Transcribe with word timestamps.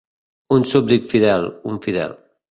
Un 0.55 0.63
súbdit 0.71 1.03
fidel, 1.11 1.45
un 1.73 1.77
fidel. 1.85 2.17